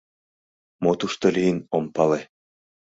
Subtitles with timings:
[0.83, 2.21] Мо тушто лийын, ом пале.